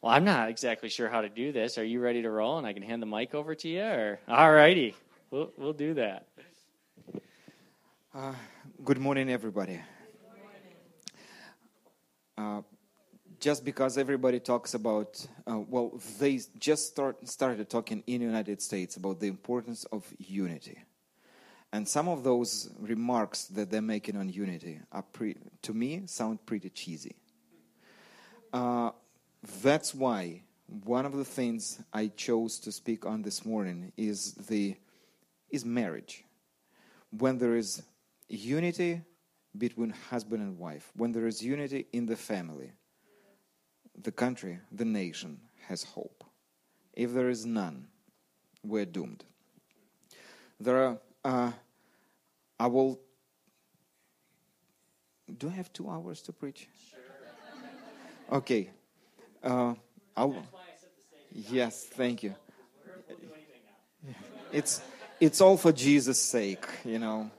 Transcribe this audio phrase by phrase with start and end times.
[0.00, 1.76] Well, I'm not exactly sure how to do this.
[1.76, 2.56] Are you ready to roll?
[2.58, 4.94] And I can hand the mic over to you, or all righty,
[5.32, 6.28] we'll we'll do that.
[8.14, 8.32] Uh,
[8.84, 9.80] good morning, everybody.
[12.36, 12.62] Uh,
[13.40, 18.62] just because everybody talks about, uh, well, they just start, started talking in the United
[18.62, 20.78] States about the importance of unity.
[21.72, 26.46] And some of those remarks that they're making on unity are, pre- to me, sound
[26.46, 27.16] pretty cheesy.
[29.62, 30.42] That's why
[30.84, 34.76] one of the things I chose to speak on this morning is the
[35.50, 36.24] is marriage.
[37.16, 37.82] When there is
[38.28, 39.00] unity
[39.56, 42.72] between husband and wife, when there is unity in the family,
[44.02, 46.22] the country, the nation has hope.
[46.92, 47.86] If there is none,
[48.62, 49.24] we're doomed.
[50.60, 51.52] There are, uh,
[52.58, 53.00] I will.
[55.38, 56.68] Do I have two hours to preach?
[56.90, 57.00] Sure.
[58.38, 58.70] Okay.
[59.42, 59.74] Uh,
[61.32, 62.34] yes, thank you.
[64.52, 64.80] It's,
[65.20, 67.30] it's all for Jesus' sake, you know.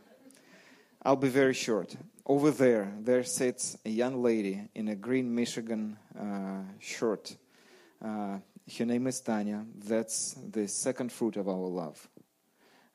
[1.03, 1.95] I'll be very short.
[2.25, 7.35] Over there, there sits a young lady in a green Michigan uh, shirt.
[8.03, 8.39] Uh,
[8.77, 9.65] her name is Tanya.
[9.75, 12.07] That's the second fruit of our love.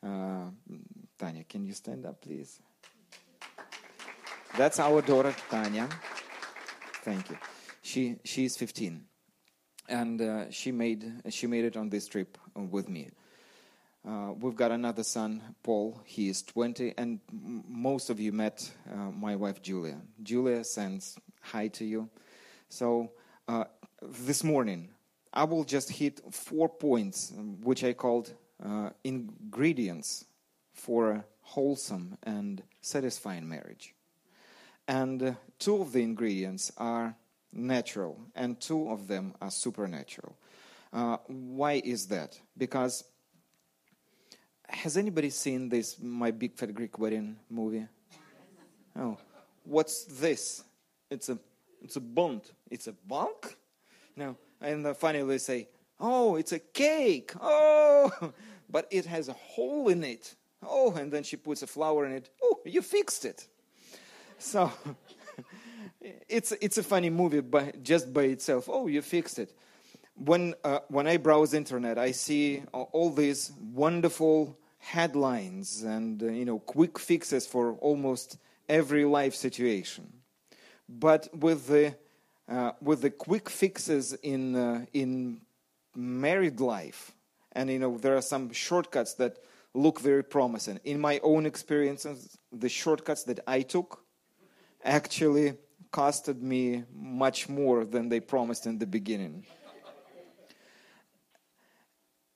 [0.02, 0.50] Uh,
[1.18, 2.60] Tanya, can you stand up, please?
[4.56, 5.88] That's our daughter, Tanya.
[7.02, 7.36] Thank you.
[7.84, 9.04] She she's 15,
[9.90, 13.10] and uh, she made she made it on this trip with me.
[14.08, 16.00] Uh, we've got another son, Paul.
[16.06, 20.00] He is 20, and m- most of you met uh, my wife, Julia.
[20.22, 22.08] Julia sends hi to you.
[22.70, 23.12] So
[23.48, 23.64] uh,
[24.00, 24.88] this morning,
[25.34, 28.32] I will just hit four points, which I called
[28.64, 30.24] uh, ingredients
[30.72, 33.94] for a wholesome and satisfying marriage.
[34.88, 37.16] And uh, two of the ingredients are
[37.54, 40.36] natural, and two of them are supernatural.
[40.92, 42.38] Uh, why is that?
[42.56, 43.04] Because
[44.68, 47.86] has anybody seen this My Big Fat Greek Wedding movie?
[48.96, 49.18] Oh,
[49.64, 50.64] what's this?
[51.10, 51.38] It's a
[51.82, 52.42] it's a bond.
[52.70, 53.56] It's a bulk?
[54.16, 54.36] No.
[54.60, 55.68] And finally they say,
[56.00, 58.32] "Oh, it's a cake." Oh,
[58.70, 60.34] but it has a hole in it.
[60.62, 62.30] Oh, and then she puts a flower in it.
[62.42, 63.46] Oh, you fixed it.
[64.38, 64.72] So
[66.34, 68.68] it's it's a funny movie, but just by itself.
[68.68, 69.56] Oh, you fixed it.
[70.16, 76.44] When uh, when I browse internet, I see all these wonderful headlines and uh, you
[76.44, 80.12] know quick fixes for almost every life situation.
[80.88, 81.94] But with the
[82.48, 85.40] uh, with the quick fixes in uh, in
[85.94, 87.12] married life,
[87.52, 89.38] and you know there are some shortcuts that
[89.72, 90.80] look very promising.
[90.84, 94.04] In my own experiences, the shortcuts that I took
[94.84, 95.54] actually
[95.94, 99.46] costed me much more than they promised in the beginning.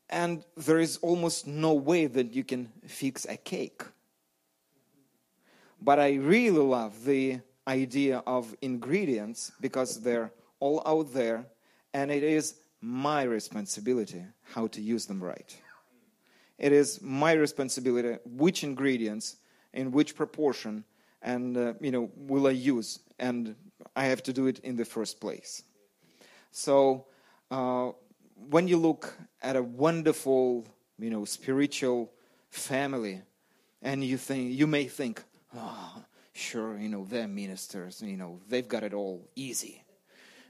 [0.08, 3.82] And there is almost no way that you can fix a cake.
[5.82, 10.30] But I really love the idea of ingredients because they're
[10.60, 11.44] all out there
[11.92, 14.22] and it is my responsibility
[14.54, 15.50] how to use them right.
[16.58, 19.36] It is my responsibility which ingredients
[19.72, 20.84] in which proportion
[21.22, 23.54] and uh, you know will I use and
[23.94, 25.62] I have to do it in the first place.
[26.50, 27.06] So
[27.50, 27.90] uh,
[28.48, 30.66] when you look at a wonderful,
[30.98, 32.12] you know, spiritual
[32.50, 33.22] family,
[33.82, 35.22] and you think you may think,
[35.56, 36.02] oh,
[36.32, 39.82] sure, you know, they're ministers, you know, they've got it all easy.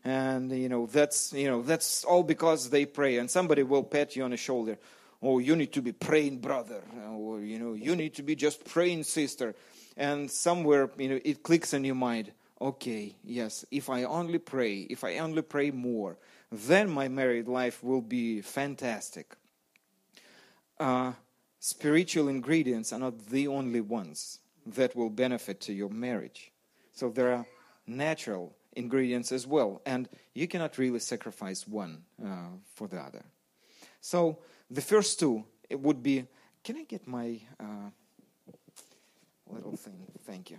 [0.04, 4.14] And you know that's you know that's all because they pray, and somebody will pat
[4.14, 4.78] you on the shoulder.
[5.20, 8.64] Oh, you need to be praying, brother, or you know, you need to be just
[8.64, 9.56] praying, sister.
[9.98, 12.30] And somewhere, you know, it clicks in your mind.
[12.60, 16.16] Okay, yes, if I only pray, if I only pray more,
[16.52, 19.34] then my married life will be fantastic.
[20.78, 21.12] Uh,
[21.58, 26.52] spiritual ingredients are not the only ones that will benefit to your marriage.
[26.92, 27.46] So there are
[27.86, 33.24] natural ingredients as well, and you cannot really sacrifice one uh, for the other.
[34.00, 34.38] So
[34.70, 36.26] the first two would be.
[36.62, 37.90] Can I get my uh,
[39.50, 40.06] little thing?
[40.26, 40.58] Thank you.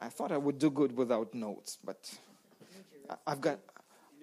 [0.00, 2.12] I thought I would do good without notes, but
[3.26, 3.58] I've got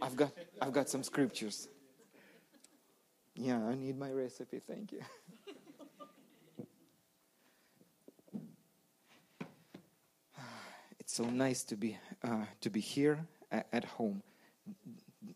[0.02, 1.68] I've got I've got some scriptures.
[3.36, 4.60] Yeah, I need my recipe.
[4.60, 5.02] Thank you.
[11.00, 14.22] It's so nice to be uh, to be here at home.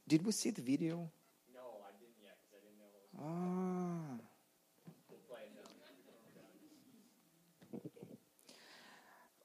[0.08, 1.10] Did we see the video?
[1.54, 3.22] No, I didn't yet because I didn't know.
[3.22, 4.17] Ah.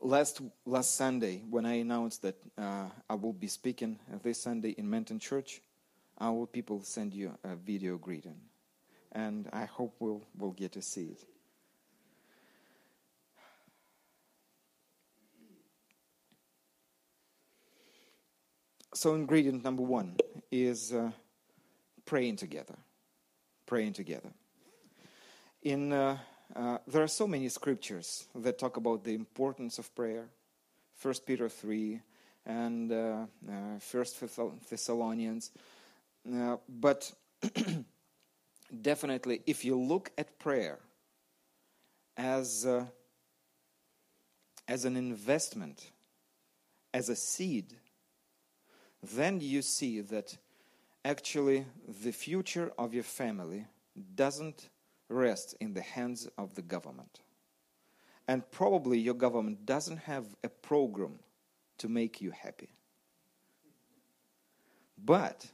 [0.02, 4.90] Last last Sunday, when I announced that uh, I will be speaking this Sunday in
[4.90, 5.62] Menton Church,
[6.20, 8.36] our people send you a video greeting,
[9.12, 11.24] and I hope we'll we'll get to see it.
[18.94, 20.16] So, ingredient number one
[20.50, 21.10] is uh,
[22.04, 22.76] praying together.
[23.64, 24.28] Praying together.
[25.62, 26.18] In uh,
[26.54, 30.28] uh, there are so many scriptures that talk about the importance of prayer.
[30.94, 32.00] First Peter three
[32.44, 34.22] and uh, uh, First
[34.68, 35.50] Thessalonians,
[36.32, 37.12] uh, but
[38.82, 40.78] definitely, if you look at prayer
[42.16, 42.66] as
[44.68, 45.90] as an investment,
[46.94, 47.74] as a seed
[49.02, 50.36] then you see that
[51.04, 51.66] actually
[52.02, 53.66] the future of your family
[54.14, 54.68] doesn't
[55.08, 57.20] rest in the hands of the government.
[58.28, 61.18] And probably your government doesn't have a program
[61.78, 62.70] to make you happy.
[65.04, 65.46] But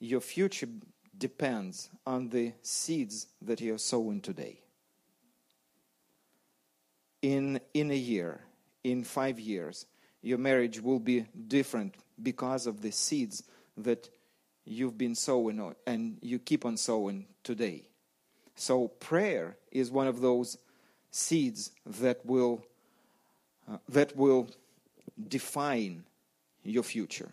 [0.00, 0.68] your future
[1.16, 4.60] depends on the seeds that you're sowing today.
[7.22, 8.40] In, in a year,
[8.82, 9.86] in five years,
[10.22, 13.44] your marriage will be different because of the seeds
[13.76, 14.08] that
[14.64, 17.89] you've been sowing and you keep on sowing today.
[18.60, 20.58] So, prayer is one of those
[21.10, 22.62] seeds that will,
[23.66, 24.50] uh, that will
[25.28, 26.04] define
[26.62, 27.30] your future.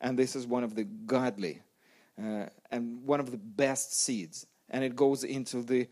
[0.00, 1.60] And this is one of the godly
[2.18, 4.46] uh, and one of the best seeds.
[4.70, 5.86] And it goes into the,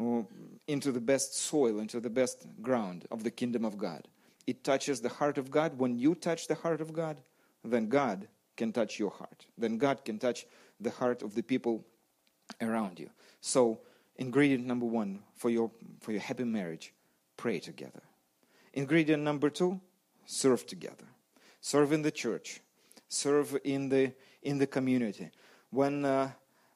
[0.00, 0.22] uh,
[0.66, 4.08] into the best soil, into the best ground of the kingdom of God.
[4.46, 5.78] It touches the heart of God.
[5.78, 7.20] When you touch the heart of God,
[7.62, 8.26] then God
[8.56, 9.44] can touch your heart.
[9.58, 10.46] Then God can touch
[10.80, 11.84] the heart of the people
[12.62, 13.10] around you.
[13.42, 13.80] So,
[14.20, 16.92] ingredient number one for your, for your happy marriage
[17.36, 18.02] pray together.
[18.72, 19.80] Ingredient number two
[20.26, 21.06] serve together.
[21.60, 22.60] Serve in the church,
[23.08, 24.12] serve in the,
[24.42, 25.30] in the community.
[25.70, 26.30] When, uh,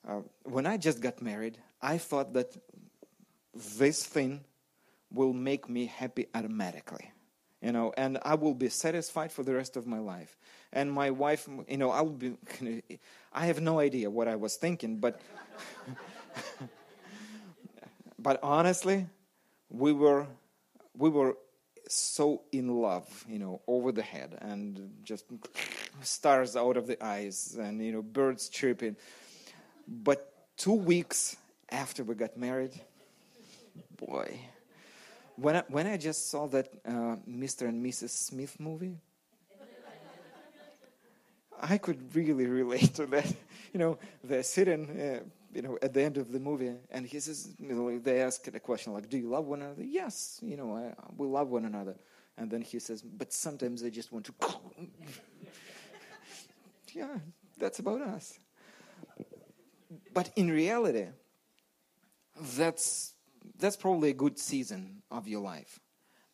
[0.07, 2.57] uh, when I just got married, I thought that
[3.55, 4.45] this thing
[5.13, 7.13] will make me happy automatically
[7.65, 10.37] you know, and I will be satisfied for the rest of my life.
[10.71, 12.35] And my wife, you know, I will be,
[13.33, 15.19] I have no idea what I was thinking, but,
[18.25, 19.07] but honestly,
[19.69, 20.27] we were,
[20.97, 21.37] we were
[21.89, 25.27] so in love, you know, over the head and just
[26.01, 28.97] stars out of the eyes and, you know, birds chirping.
[29.87, 31.37] But two weeks
[31.69, 32.73] after we got married,
[33.99, 34.41] boy,
[35.37, 37.69] when I, when I just saw that uh, Mr.
[37.69, 38.09] and Mrs.
[38.09, 38.97] Smith movie,
[41.61, 43.31] I could really relate to that.
[43.75, 45.19] You know, they're sitting, uh,
[45.55, 48.47] you know, at the end of the movie, and he says, you know, they ask
[48.49, 51.65] a question like, "Do you love one another?" Yes, you know, I, we love one
[51.65, 51.97] another.
[52.37, 54.35] And then he says, "But sometimes I just want to."
[56.93, 57.19] yeah,
[57.59, 58.39] that's about us.
[60.13, 61.07] But in reality,
[62.57, 63.15] that's
[63.59, 65.79] that's probably a good season of your life.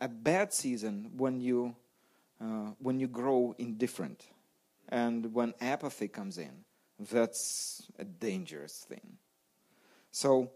[0.00, 1.76] A bad season when you
[2.40, 4.25] uh, when you grow indifferent
[4.88, 6.64] and when apathy comes in.
[7.00, 9.17] That's a dangerous thing.
[10.11, 10.50] So,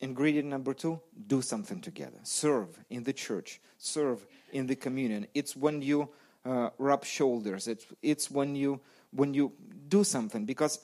[0.00, 2.18] ingredient number two: do something together.
[2.24, 3.60] Serve in the church.
[3.78, 5.28] Serve in the communion.
[5.34, 6.08] It's when you
[6.44, 7.68] uh, rub shoulders.
[7.68, 8.80] It's it's when you
[9.12, 9.52] when you
[9.86, 10.80] do something because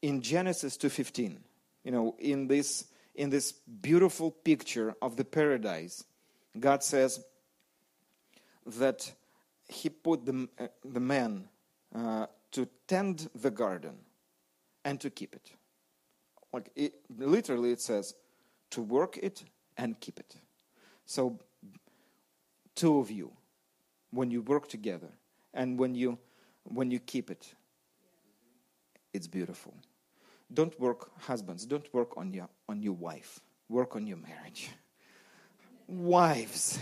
[0.00, 1.40] in Genesis two fifteen,
[1.82, 2.84] you know, in this
[3.16, 6.04] in this beautiful picture of the paradise,
[6.58, 7.24] God says
[8.64, 9.10] that
[9.66, 11.48] He put the, uh, the man
[11.92, 13.98] uh, to tend the garden
[14.84, 15.50] and to keep it.
[16.52, 18.14] Like it, literally, it says
[18.70, 19.44] to work it
[19.76, 20.36] and keep it.
[21.06, 21.38] So,
[22.74, 23.32] two of you,
[24.10, 25.08] when you work together
[25.54, 26.18] and when you
[26.64, 27.54] when you keep it,
[29.12, 29.74] it's beautiful.
[30.52, 33.40] Don't work, husbands, don't work on your, on your wife.
[33.68, 34.70] Work on your marriage.
[35.86, 36.78] Wives,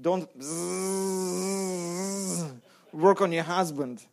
[0.00, 0.28] don't
[2.92, 4.06] work on your husband.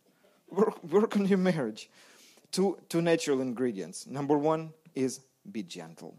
[0.50, 1.88] Work, work on your marriage.
[2.50, 4.06] Two, two natural ingredients.
[4.06, 6.16] Number one is be gentle.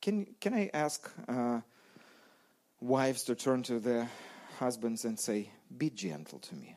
[0.00, 1.60] Can, can I ask uh,
[2.80, 4.10] wives to turn to their
[4.58, 6.76] husbands and say, Be gentle to me?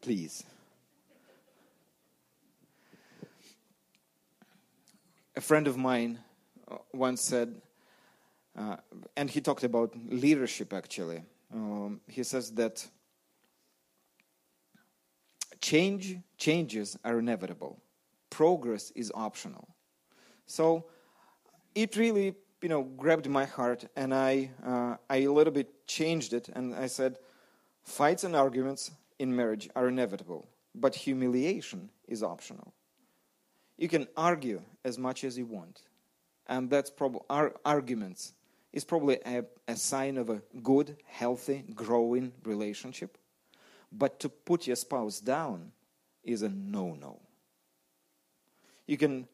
[0.00, 0.44] Please.
[5.38, 6.18] a friend of mine
[6.68, 7.62] uh, once said,
[8.58, 8.76] uh,
[9.16, 11.22] and he talked about leadership actually.
[11.54, 12.84] Um, he says that
[15.60, 17.80] change changes are inevitable.
[18.30, 19.68] Progress is optional.
[20.46, 20.86] So
[21.74, 26.32] it really, you know, grabbed my heart, and I, uh, I a little bit changed
[26.32, 27.18] it, and I said,
[27.82, 32.72] fights and arguments in marriage are inevitable, but humiliation is optional.
[33.76, 35.82] You can argue as much as you want,
[36.46, 38.32] and that's probably our arguments
[38.72, 43.17] is probably a, a sign of a good, healthy, growing relationship.
[43.90, 45.72] But to put your spouse down
[46.22, 47.20] is a no-no.
[48.86, 49.28] You can,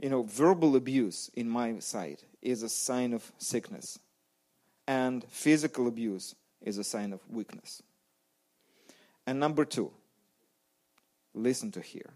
[0.00, 3.98] you know, verbal abuse in my sight is a sign of sickness,
[4.86, 7.82] and physical abuse is a sign of weakness.
[9.26, 9.90] And number two,
[11.32, 12.10] listen to hear.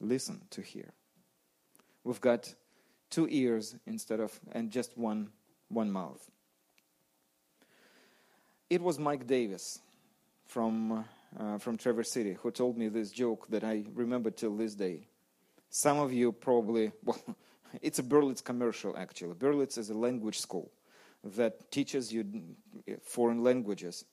[0.00, 0.92] Listen to hear.
[2.02, 2.54] We've got
[3.10, 5.30] two ears instead of and just one
[5.68, 6.30] one mouth.
[8.70, 9.80] It was Mike Davis
[10.46, 11.04] from
[11.38, 15.06] uh, from Traverse City who told me this joke that I remember till this day.
[15.68, 17.20] Some of you probably well,
[17.82, 19.34] it's a Berlitz commercial actually.
[19.34, 20.70] Berlitz is a language school
[21.22, 22.24] that teaches you
[23.02, 24.04] foreign languages.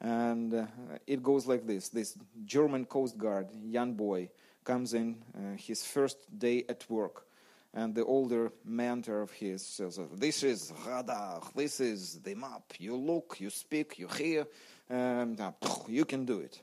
[0.00, 0.66] And uh,
[1.06, 4.30] it goes like this this German Coast Guard, young boy,
[4.62, 7.27] comes in uh, his first day at work.
[7.78, 12.72] And the older mentor of his says, This is radar, this is the map.
[12.80, 14.48] You look, you speak, you hear,
[14.90, 15.52] and uh,
[15.86, 16.60] you can do it.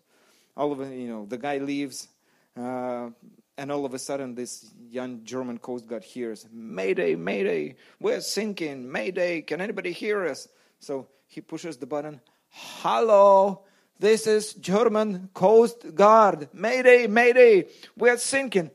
[0.57, 2.09] All of it, you know, the guy leaves,
[2.57, 3.11] uh,
[3.57, 8.91] and all of a sudden, this young German Coast Guard hears, Mayday, Mayday, we're sinking,
[8.91, 10.49] Mayday, can anybody hear us?
[10.81, 12.19] So he pushes the button,
[12.49, 13.61] Hello,
[13.97, 18.69] this is German Coast Guard, Mayday, Mayday, we're sinking.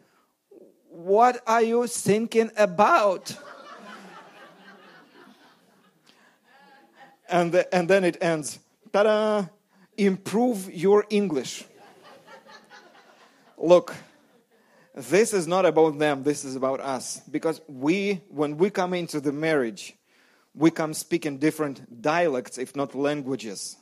[1.00, 3.34] What are you thinking about?
[7.26, 8.58] and, the, and then it ends,
[8.92, 9.46] ta da,
[9.96, 11.64] improve your English.
[13.56, 13.94] Look,
[14.94, 17.22] this is not about them, this is about us.
[17.30, 19.96] Because we, when we come into the marriage,
[20.54, 23.76] we come speaking different dialects, if not languages.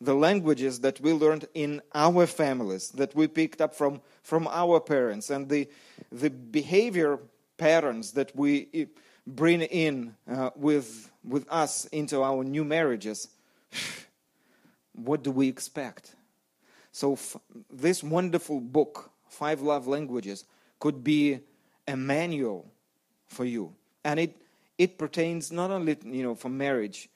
[0.00, 4.80] The languages that we learned in our families, that we picked up from, from our
[4.80, 5.68] parents, and the,
[6.10, 7.18] the behavior
[7.58, 8.88] patterns that we
[9.26, 13.28] bring in uh, with, with us into our new marriages.
[14.94, 16.14] what do we expect?
[16.92, 17.36] So, f-
[17.70, 20.44] this wonderful book, Five Love Languages,
[20.78, 21.40] could be
[21.86, 22.66] a manual
[23.28, 23.74] for you.
[24.04, 24.36] And it,
[24.78, 27.08] it pertains not only you know, for marriage,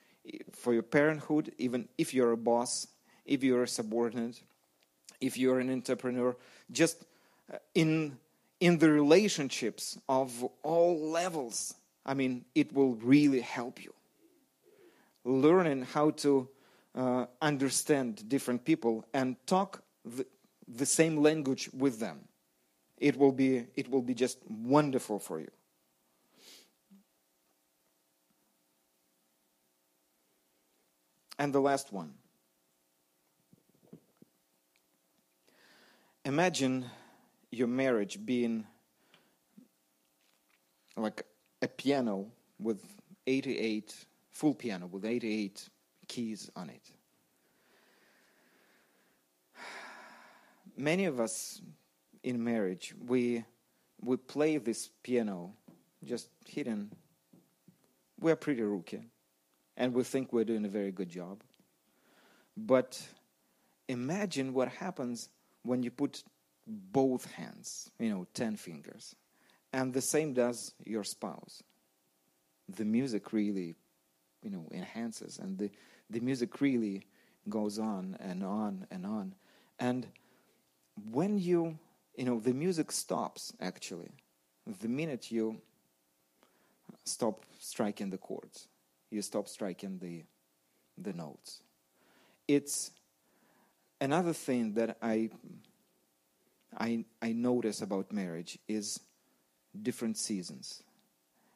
[0.52, 2.86] for your parenthood, even if you're a boss,
[3.24, 4.40] if you're a subordinate,
[5.20, 6.36] if you're an entrepreneur,
[6.70, 7.04] just
[7.52, 8.18] uh, in,
[8.60, 11.74] in the relationships of all levels.
[12.06, 13.92] I mean, it will really help you.
[15.24, 16.48] Learning how to
[16.94, 20.26] uh, understand different people and talk the,
[20.68, 22.20] the same language with them
[22.98, 25.50] it will be it will be just wonderful for you
[31.38, 32.14] and the last one.
[36.24, 36.86] Imagine
[37.50, 38.66] your marriage being
[40.96, 41.24] like
[41.60, 42.26] a piano
[42.58, 42.82] with
[43.26, 45.68] 88 full piano with 88
[46.08, 46.90] keys on it.
[50.76, 51.60] Many of us
[52.22, 53.44] in marriage, we
[54.00, 55.52] we play this piano
[56.02, 56.90] just hidden.
[58.20, 59.02] We're pretty rookie,
[59.76, 61.42] and we think we're doing a very good job.
[62.56, 63.00] But
[63.88, 65.28] imagine what happens
[65.62, 66.22] when you put
[66.66, 69.14] both hands, you know, ten fingers,
[69.72, 71.62] and the same does your spouse.
[72.68, 73.74] The music really,
[74.42, 75.70] you know, enhances, and the
[76.10, 77.06] the music really
[77.48, 79.34] goes on and on and on,
[79.78, 80.06] and
[81.10, 81.78] when you
[82.16, 84.10] you know, the music stops actually
[84.80, 85.60] the minute you
[87.04, 88.68] stop striking the chords,
[89.10, 90.22] you stop striking the
[90.96, 91.60] the notes.
[92.46, 92.92] It's
[94.00, 95.30] another thing that I
[96.76, 99.00] I I notice about marriage is
[99.82, 100.82] different seasons.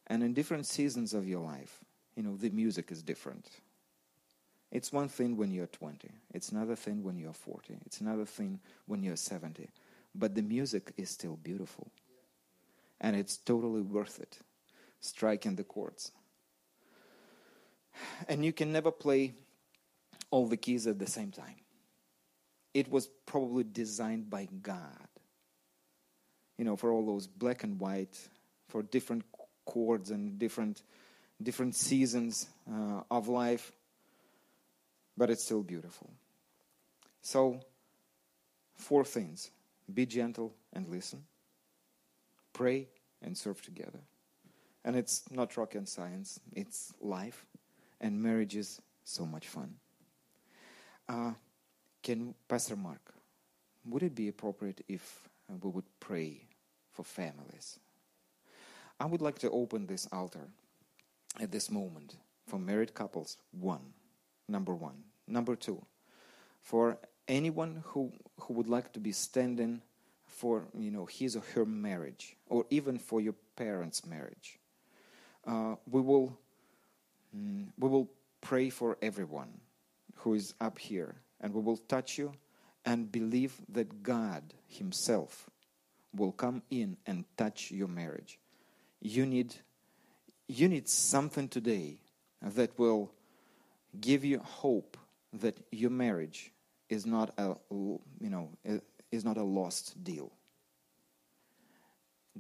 [0.07, 1.81] And in different seasons of your life,
[2.17, 3.47] you know, the music is different.
[4.73, 6.09] It's one thing when you're 20.
[6.33, 7.77] It's another thing when you're 40.
[7.85, 9.69] It's another thing when you're 70
[10.15, 11.89] but the music is still beautiful.
[13.01, 14.39] And it's totally worth it,
[15.01, 16.11] striking the chords.
[18.29, 19.35] And you can never play
[20.31, 21.57] all the keys at the same time.
[22.75, 25.09] It was probably designed by God,
[26.57, 28.19] you know, for all those black and white,
[28.69, 29.25] for different
[29.65, 30.83] chords and different
[31.43, 33.73] different seasons uh, of life,
[35.17, 36.11] but it's still beautiful.
[37.23, 37.61] So,
[38.77, 39.51] four things
[39.93, 41.25] be gentle and listen.
[42.53, 42.89] Pray
[43.23, 44.01] and serve together.
[44.85, 47.45] And it's not rocket science, it's life.
[48.01, 49.75] And marriage is so much fun.
[51.09, 51.33] Uh,
[52.03, 53.01] can Pastor Mark,
[53.85, 56.43] would it be appropriate if we would pray
[56.93, 57.79] for families?
[59.01, 60.49] I would like to open this altar
[61.41, 63.37] at this moment for married couples.
[63.53, 63.93] One,
[64.49, 65.05] number one.
[65.27, 65.85] Number two,
[66.63, 69.83] for anyone who, who would like to be standing
[70.27, 74.59] for you know his or her marriage, or even for your parents' marriage.
[75.47, 76.39] Uh, we will
[77.37, 78.09] Mm, we will
[78.41, 79.61] pray for everyone
[80.17, 82.33] who is up here, and we will touch you
[82.85, 85.49] and believe that God Himself
[86.15, 88.39] will come in and touch your marriage.
[89.01, 89.55] You need
[90.49, 92.01] you need something today
[92.41, 93.13] that will
[94.01, 94.97] give you hope
[95.35, 96.53] that your marriage
[96.89, 98.51] is not a you know
[99.11, 100.33] is not a lost deal.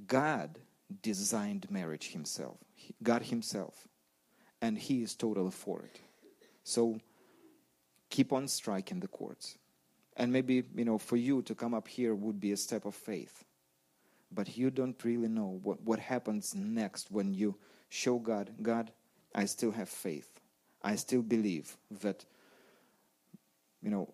[0.07, 0.59] God
[1.03, 2.57] designed marriage himself.
[3.03, 3.87] God himself
[4.61, 6.01] and he is totally for it.
[6.65, 7.01] So
[8.11, 9.57] keep on striking the chords.
[10.17, 12.95] And maybe, you know, for you to come up here would be a step of
[12.95, 13.45] faith.
[14.33, 17.57] But you don't really know what, what happens next when you
[17.89, 18.91] show God, God,
[19.35, 20.29] I still have faith.
[20.83, 22.25] I still believe that,
[23.83, 24.09] you know,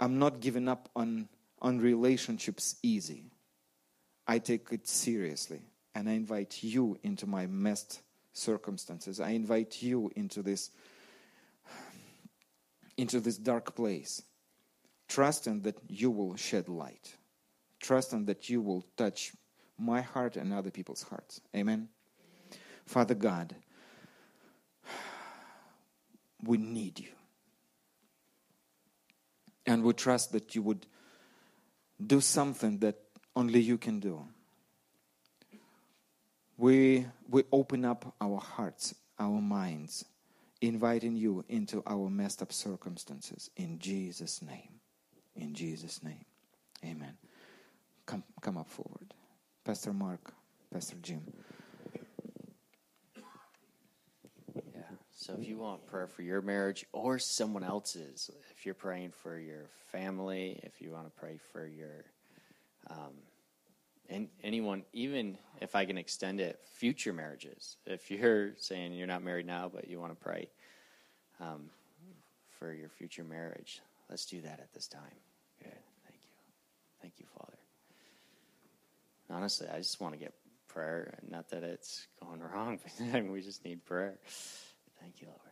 [0.00, 1.28] I'm not giving up on,
[1.60, 3.24] on relationships easy.
[4.26, 5.60] I take it seriously.
[5.94, 8.00] And I invite you into my messed
[8.32, 9.20] circumstances.
[9.20, 10.70] I invite you into this
[12.96, 14.22] into this dark place,
[15.08, 17.14] trusting that you will shed light,
[17.80, 19.32] trusting that you will touch
[19.78, 21.40] my heart and other people's hearts.
[21.56, 21.88] Amen.
[22.84, 23.56] Father God,
[26.42, 27.08] we need you.
[29.64, 30.86] And we trust that you would
[32.04, 32.96] do something that
[33.36, 34.26] only you can do.
[36.60, 40.04] We, we open up our hearts, our minds,
[40.60, 44.68] inviting you into our messed up circumstances in Jesus' name.
[45.34, 46.26] In Jesus' name.
[46.84, 47.16] Amen.
[48.04, 49.14] Come, come up forward.
[49.64, 50.34] Pastor Mark,
[50.70, 51.22] Pastor Jim.
[54.54, 54.82] Yeah.
[55.16, 59.38] So if you want prayer for your marriage or someone else's, if you're praying for
[59.38, 62.04] your family, if you want to pray for your
[62.90, 63.14] um,
[64.10, 67.76] and anyone, even if I can extend it, future marriages.
[67.86, 70.50] If you're saying you're not married now, but you want to pray
[71.40, 71.70] um,
[72.58, 75.02] for your future marriage, let's do that at this time.
[75.62, 75.72] Good.
[76.04, 76.36] Thank you.
[77.00, 77.56] Thank you, Father.
[79.30, 80.34] Honestly, I just want to get
[80.66, 81.18] prayer.
[81.28, 82.80] Not that it's going wrong,
[83.12, 84.18] but we just need prayer.
[85.00, 85.50] Thank you, Lord.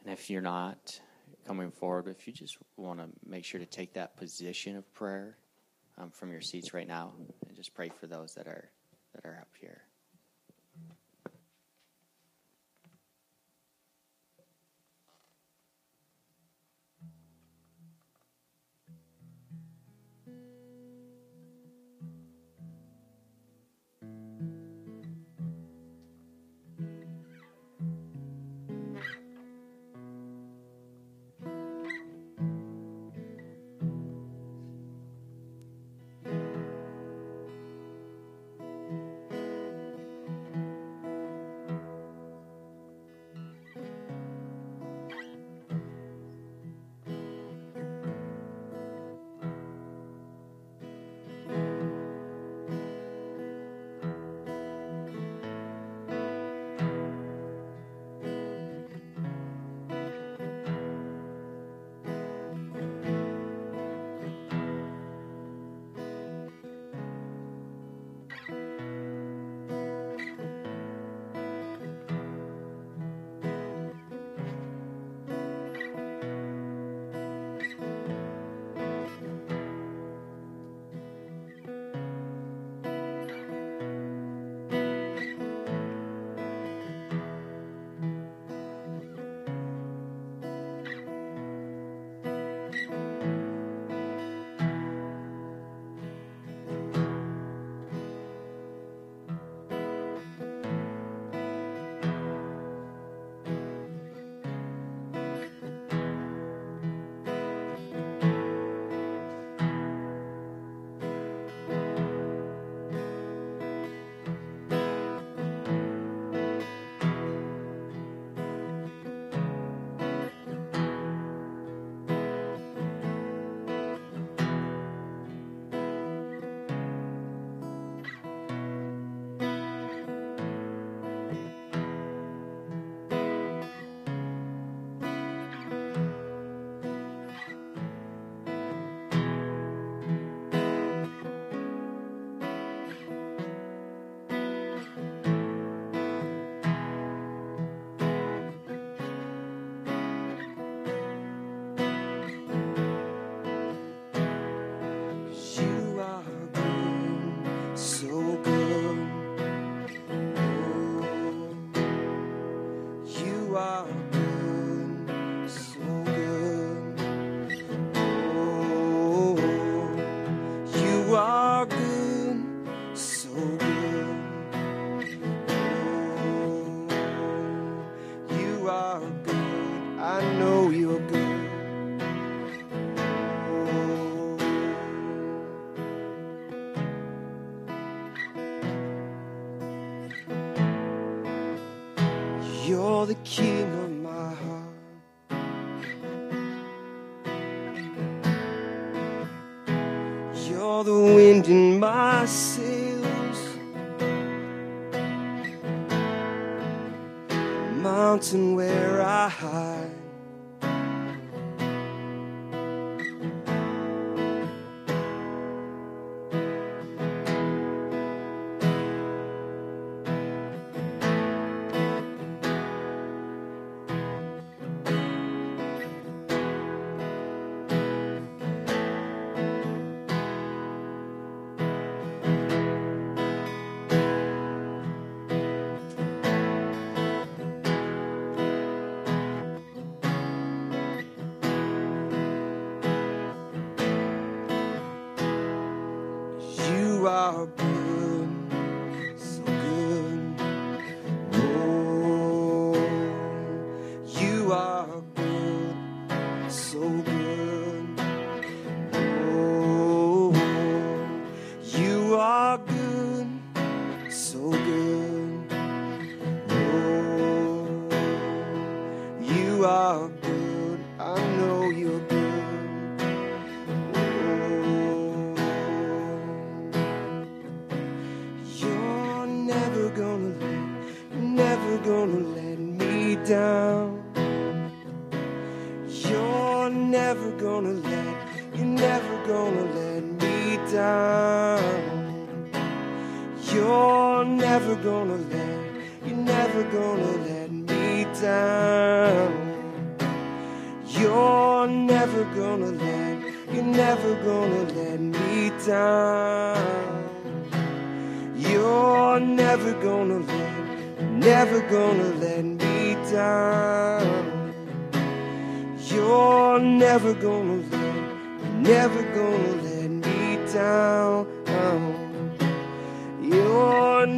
[0.11, 0.99] if you're not
[1.45, 5.37] coming forward, if you just want to make sure to take that position of prayer
[5.97, 7.13] um, from your seats right now,
[7.47, 8.69] and just pray for those that are
[9.15, 9.81] that are up here.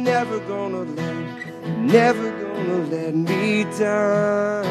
[0.02, 4.64] Never gonna let, never gonna let me down.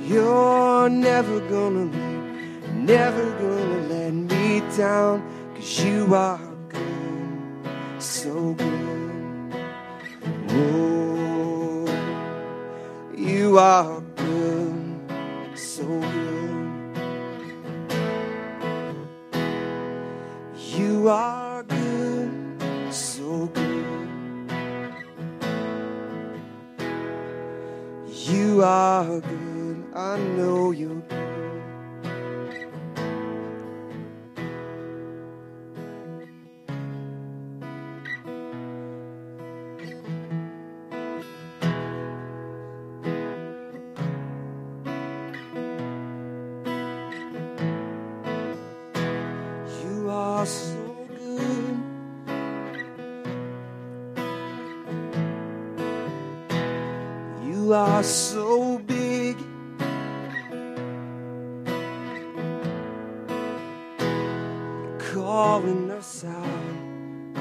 [0.00, 5.22] You're never gonna let, never gonna let me down.
[5.54, 9.54] Cause you are good, so good.
[10.50, 11.86] Oh,
[13.16, 14.98] you are good,
[15.58, 16.34] so good.
[20.76, 21.33] You are
[28.54, 31.02] You are good, I know you're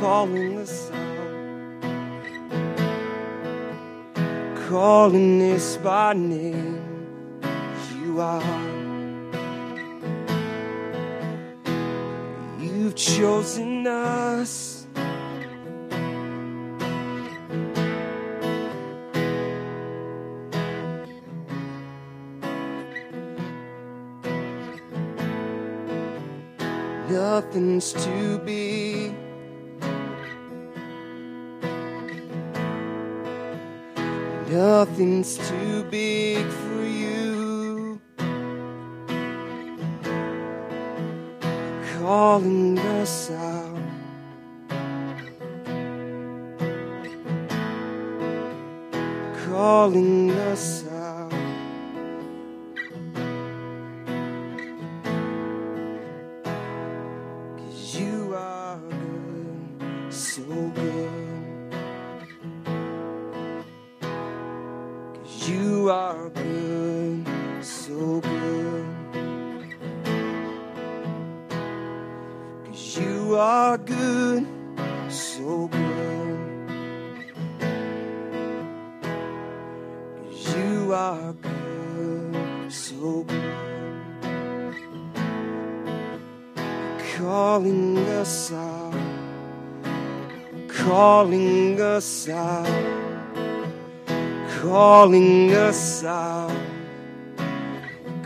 [0.03, 1.31] calling us out,
[4.67, 6.83] calling us by name.
[8.03, 8.43] You are.
[12.59, 14.85] You've chosen us.
[27.09, 29.22] Nothing's too big.
[34.85, 38.01] Nothing's too big for you.
[42.01, 43.79] calling us out.
[49.45, 50.82] Calling us out.
[73.33, 74.45] You are good,
[75.09, 76.37] so good.
[80.29, 84.75] You are good, so good.
[87.17, 88.93] Calling us out,
[90.67, 92.67] calling us out,
[94.61, 96.55] calling us out,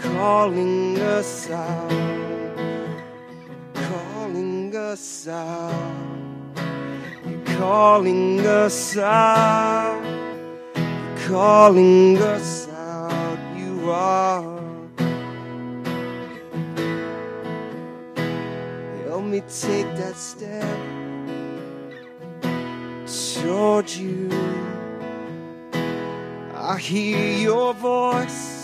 [0.02, 2.37] calling us out,
[4.98, 6.58] us out,
[7.28, 10.02] You're calling us out,
[10.76, 13.38] You're calling us out.
[13.56, 14.60] You are.
[19.06, 20.80] Help me take that step
[23.06, 24.32] toward you.
[26.56, 28.57] I hear your voice.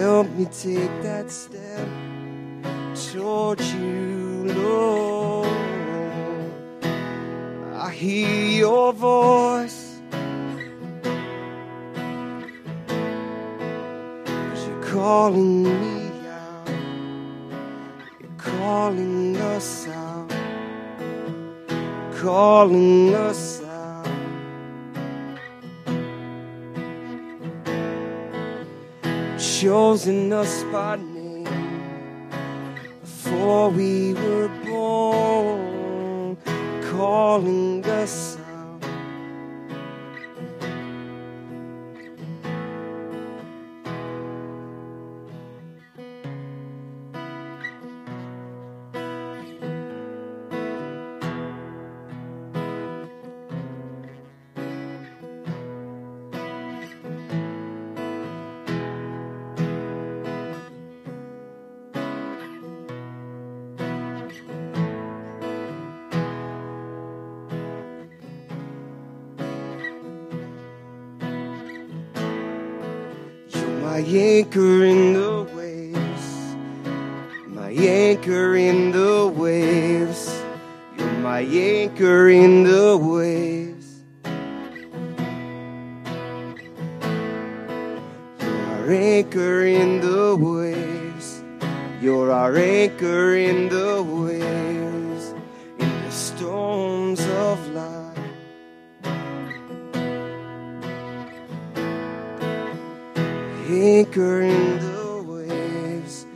[0.00, 1.86] Help me take that step
[3.12, 5.46] toward you, Lord.
[7.74, 10.00] I hear your voice.
[14.24, 16.68] Cause you're calling me out.
[18.20, 20.32] You're calling us out.
[22.22, 23.69] Calling us out.
[29.60, 31.44] Chosen us by name
[33.02, 36.38] before we were born.
[36.90, 38.38] Calling us
[74.50, 76.56] anchor in the waves,
[77.46, 80.42] my anchor in the waves.
[80.98, 84.02] You're my anchor in the waves.
[88.40, 91.44] You're our anchor in the waves.
[92.02, 94.69] You're our anchor in the waves,
[103.80, 106.26] anchor in the waves,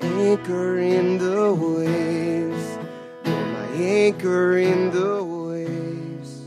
[0.00, 2.78] My anchor in the waves,
[3.24, 6.40] you're my anchor in the waves.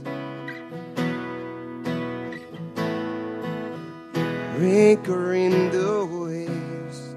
[4.59, 7.15] Anchor in the waves,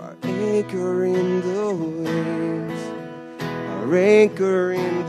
[0.00, 2.82] our anchor in the waves,
[3.70, 5.01] our anchor in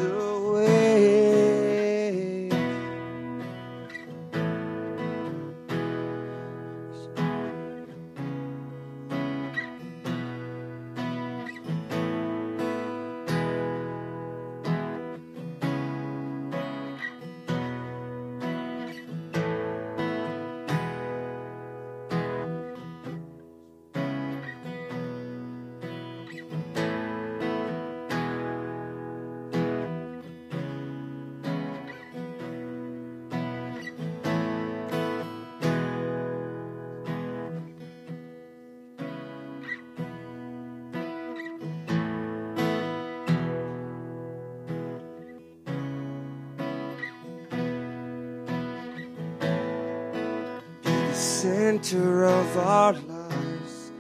[51.64, 53.92] center of our lives.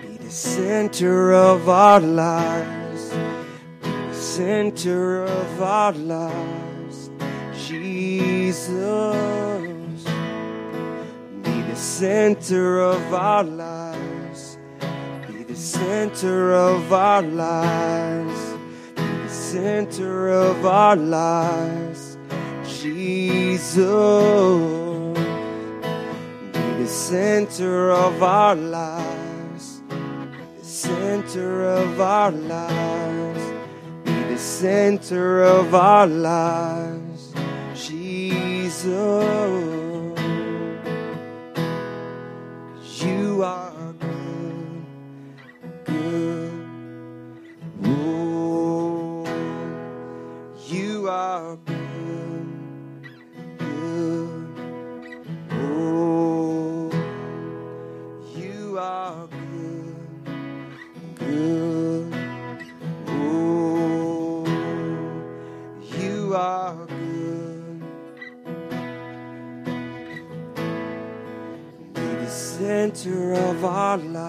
[0.00, 3.10] Be the center of our lives.
[3.82, 7.10] Be the center of our lives.
[7.66, 8.64] Jesus.
[11.42, 14.58] Be the center of our lives.
[15.28, 18.40] Be the center of our lives.
[18.96, 22.16] Be the center of our lives.
[22.80, 24.77] Jesus
[27.08, 29.94] center of our lives, Be
[30.58, 33.44] the center of our lives,
[34.04, 37.32] be the center of our lives,
[37.74, 38.84] Jesus.
[43.00, 44.84] You are good,
[45.86, 46.52] good.
[47.84, 49.24] Oh,
[50.66, 51.77] you are good,
[73.88, 74.27] our lives,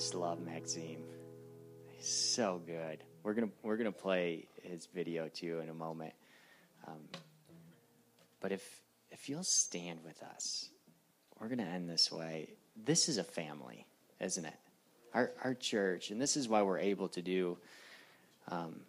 [0.00, 0.96] just love Maxim.
[1.90, 3.04] He's so good.
[3.22, 6.14] We're gonna we're gonna play his video too in a moment.
[6.88, 7.00] Um,
[8.40, 8.80] but if
[9.10, 10.70] if you'll stand with us,
[11.38, 12.48] we're gonna end this way.
[12.82, 13.84] This is a family,
[14.20, 14.54] isn't it?
[15.12, 17.58] Our our church, and this is why we're able to do
[18.48, 18.80] um,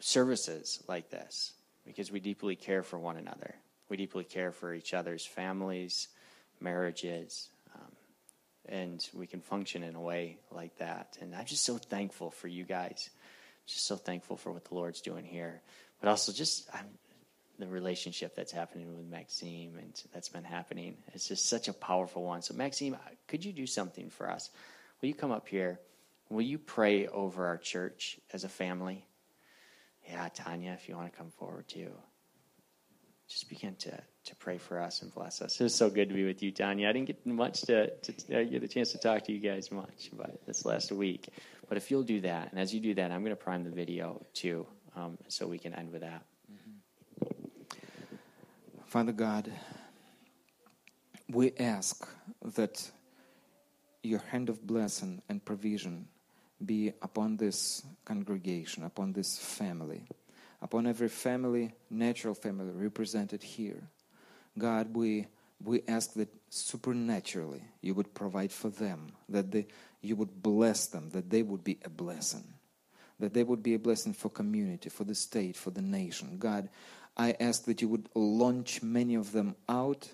[0.00, 1.54] services like this
[1.86, 3.54] because we deeply care for one another.
[3.88, 6.08] We deeply care for each other's families,
[6.60, 7.48] marriages,
[8.68, 11.18] and we can function in a way like that.
[11.20, 13.10] And I'm just so thankful for you guys.
[13.66, 15.60] Just so thankful for what the Lord's doing here,
[16.00, 16.86] but also just I'm,
[17.58, 20.96] the relationship that's happening with Maxim and that's been happening.
[21.14, 22.42] It's just such a powerful one.
[22.42, 24.50] So, Maxim, uh, could you do something for us?
[25.00, 25.80] Will you come up here?
[26.28, 29.04] Will you pray over our church as a family?
[30.08, 31.90] Yeah, Tanya, if you want to come forward too.
[33.28, 35.60] Just begin to, to pray for us and bless us.
[35.60, 36.88] It was so good to be with you, Tanya.
[36.88, 39.70] I didn't get much to, to uh, get a chance to talk to you guys
[39.70, 41.28] much but this last week.
[41.68, 43.70] But if you'll do that, and as you do that, I'm going to prime the
[43.70, 46.22] video too, um, so we can end with that.
[48.86, 49.50] Father God,
[51.28, 52.08] we ask
[52.56, 52.90] that
[54.02, 56.08] your hand of blessing and provision
[56.64, 60.04] be upon this congregation, upon this family,
[60.62, 63.88] upon every family, natural family represented here.
[64.58, 65.26] God, we
[65.64, 69.66] we ask that supernaturally you would provide for them, that they,
[70.02, 72.44] you would bless them, that they would be a blessing,
[73.18, 76.36] that they would be a blessing for community, for the state, for the nation.
[76.38, 76.68] God,
[77.16, 80.10] I ask that you would launch many of them out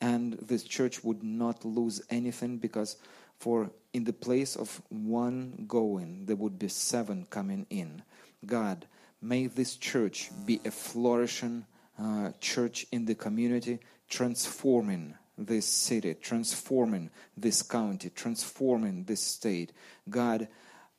[0.00, 2.96] and this church would not lose anything because
[3.38, 8.02] for in the place of one going there would be seven coming in
[8.44, 8.86] god
[9.20, 11.64] may this church be a flourishing
[11.98, 13.78] uh, church in the community
[14.08, 19.72] transforming this city transforming this county transforming this state
[20.08, 20.48] god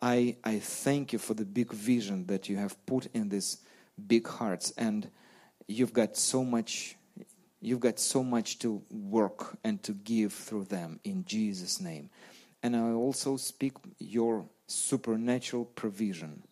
[0.01, 3.57] i i thank you for the big vision that you have put in these
[4.07, 5.09] big hearts and
[5.67, 6.97] you've got so much
[7.59, 12.09] You've got so much to work and to give through them in Jesus' name.
[12.61, 16.43] And I also speak your supernatural provision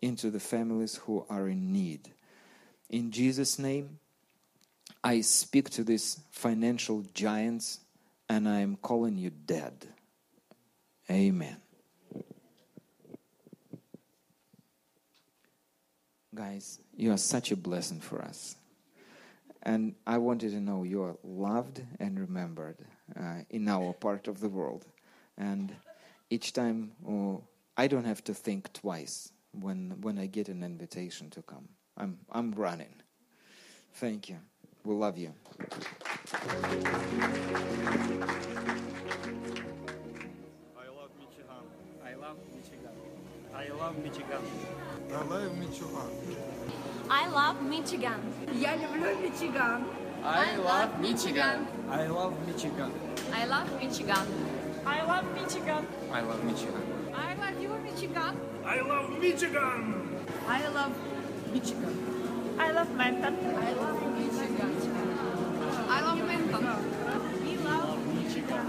[0.00, 2.10] into the families who are in need.
[2.88, 3.98] In Jesus' name,
[5.02, 7.80] I speak to these financial giants
[8.28, 9.86] and I am calling you dead.
[11.10, 11.56] Amen.
[16.34, 18.56] Guys, you are such a blessing for us.
[19.62, 22.76] And I wanted to know you are loved and remembered
[23.18, 24.84] uh, in our part of the world.
[25.36, 25.74] And
[26.30, 27.42] each time, oh,
[27.76, 31.68] I don't have to think twice when, when I get an invitation to come.
[31.97, 32.93] I'm, I'm running.
[33.93, 34.37] Thank you.
[34.83, 35.33] We love you.
[40.75, 41.45] I love Michigan.
[42.03, 42.95] I love Michigan.
[43.53, 44.41] I love Michigan.
[45.11, 46.09] I love Michigan.
[47.09, 48.19] I love Michigan.
[48.53, 49.83] Я люблю Мичиган.
[50.23, 51.67] I love Michigan.
[51.89, 52.91] I love Michigan.
[53.31, 54.31] I love Michigan.
[54.85, 55.85] I love Michigan.
[56.11, 56.83] I love Michigan.
[57.13, 58.37] I love you, Michigan.
[58.65, 60.25] I love Michigan.
[60.47, 60.95] I love
[61.52, 62.56] Michigan.
[62.58, 63.36] I love Menton.
[63.56, 64.76] I love Michigan.
[65.88, 67.44] I love Menton.
[67.44, 68.66] We love Michigan.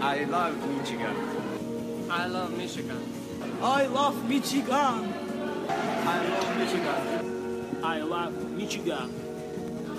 [0.00, 1.16] I love Michigan.
[2.10, 3.02] I love Michigan.
[3.62, 5.12] I love Michigan.
[5.72, 7.82] I love Michigan.
[7.84, 9.12] I love Michigan.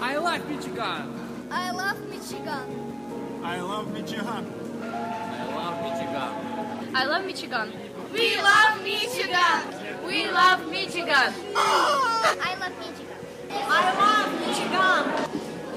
[0.02, 1.48] I like Michigan.
[1.52, 3.42] I love Michigan.
[3.44, 4.26] I love Michigan.
[4.26, 6.96] I love Michigan.
[6.96, 7.74] I love Michigan.
[8.12, 9.83] We love Michigan.
[10.06, 11.34] We love Michigan.
[11.56, 13.18] I love Michigan.
[13.50, 15.04] I love Michigan.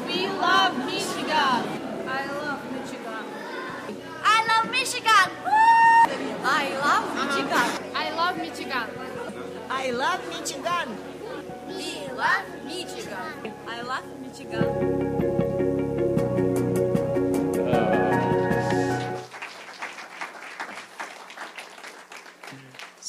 [0.07, 1.63] We love Michigan.
[2.09, 3.25] I love Michigan.
[4.25, 5.29] I love Michigan.
[6.45, 7.69] I love Michigan.
[7.95, 8.89] I love Michigan.
[9.71, 10.89] I love Michigan.
[11.69, 13.53] We love Michigan.
[13.69, 15.06] I love Michigan.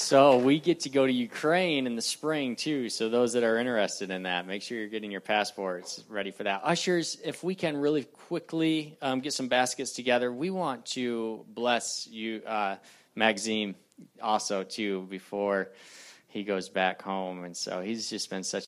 [0.08, 2.88] So we get to go to Ukraine in the spring too.
[2.88, 6.46] So those that are interested in that, make sure you're getting your passports ready for
[6.46, 6.62] that.
[6.64, 12.08] Ushers, if we can really quickly um, get some baskets together, we want to bless
[12.08, 12.78] you, uh,
[13.16, 13.76] Maxim,
[14.22, 15.72] also too before
[16.30, 17.44] he goes back home.
[17.44, 18.56] And so he's just been such